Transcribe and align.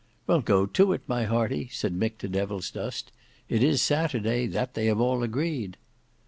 "Well, 0.25 0.41
go 0.41 0.67
it 0.93 1.01
my 1.05 1.25
hearty," 1.25 1.67
said 1.71 1.93
Mick 1.93 2.17
to 2.17 2.27
Devilsdust. 2.27 3.11
"It 3.49 3.61
is 3.61 3.83
Saturday, 3.83 4.47
that 4.47 4.73
they 4.73 4.87
have 4.87 4.99
all 4.99 5.21
agreed." 5.21 5.77